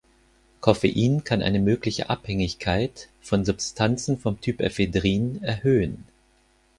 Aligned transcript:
Coffein 0.61 1.23
kann 1.23 1.43
eine 1.43 1.59
mögliche 1.59 2.09
Abhängigkeit 2.09 3.07
von 3.21 3.45
Substanzen 3.45 4.17
vom 4.17 4.41
Typ 4.41 4.59
Ephedrin 4.59 5.43
erhöhen. 5.43 6.05